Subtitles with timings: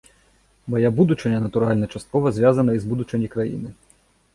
[0.75, 3.69] Мая будучыня, натуральна, часткова звязаная і з будучыняй краіны.